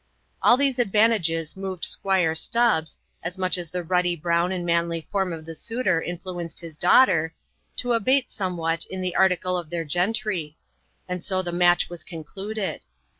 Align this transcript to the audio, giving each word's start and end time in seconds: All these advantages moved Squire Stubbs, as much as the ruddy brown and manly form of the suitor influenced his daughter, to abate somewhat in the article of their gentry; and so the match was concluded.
All 0.41 0.57
these 0.57 0.79
advantages 0.79 1.55
moved 1.55 1.85
Squire 1.85 2.33
Stubbs, 2.33 2.97
as 3.21 3.37
much 3.37 3.55
as 3.55 3.69
the 3.69 3.83
ruddy 3.83 4.15
brown 4.15 4.51
and 4.51 4.65
manly 4.65 5.07
form 5.11 5.31
of 5.31 5.45
the 5.45 5.53
suitor 5.53 6.01
influenced 6.01 6.59
his 6.59 6.75
daughter, 6.75 7.35
to 7.75 7.93
abate 7.93 8.31
somewhat 8.31 8.83
in 8.87 9.01
the 9.01 9.15
article 9.15 9.59
of 9.59 9.69
their 9.69 9.85
gentry; 9.85 10.57
and 11.07 11.23
so 11.23 11.43
the 11.43 11.51
match 11.51 11.87
was 11.87 12.03
concluded. 12.03 12.81